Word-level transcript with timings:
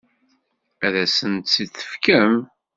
Ad 0.85 0.95
asen-tt-tefkem? 1.03 2.33